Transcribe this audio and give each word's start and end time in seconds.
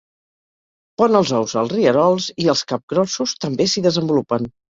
Pon 1.01 1.17
els 1.19 1.33
ous 1.39 1.53
als 1.61 1.73
rierols 1.75 2.31
i 2.45 2.49
els 2.55 2.65
capgrossos 2.73 3.37
també 3.47 3.69
s'hi 3.75 3.87
desenvolupen. 3.91 4.51